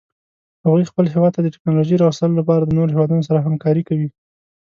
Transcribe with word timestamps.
هغوی 0.63 0.89
خپل 0.91 1.05
هیواد 1.13 1.31
ته 1.35 1.41
د 1.43 1.47
تکنالوژۍ 1.55 1.95
راوستلو 1.97 2.39
لپاره 2.41 2.63
د 2.63 2.71
نورو 2.77 2.93
هیوادونو 2.95 3.27
سره 3.27 3.43
همکاري 3.47 3.83
کوي 3.89 4.09